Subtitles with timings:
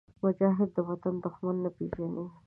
[0.23, 2.25] مجاهد د وطن دښمن نه پېژني.